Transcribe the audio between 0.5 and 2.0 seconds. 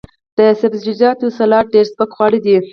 سبزیجاتو سلاد ډیر